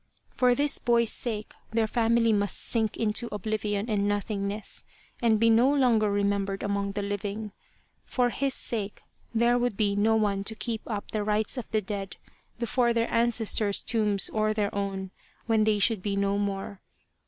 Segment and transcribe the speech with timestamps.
[0.31, 4.83] For this boy's sake their family must sink into oblivion and nothingness,
[5.21, 7.51] and be no longer remembered among the living;
[8.03, 11.81] for his sake there would be no one to keep up the rites of the
[11.81, 12.17] dead
[12.57, 15.11] before their ancestors' tombs or their own,
[15.45, 16.81] when they should be no more.